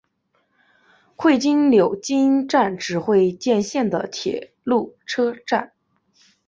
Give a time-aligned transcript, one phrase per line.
[1.15, 2.97] 会津柳津站只
[3.39, 5.73] 见线的铁路车站。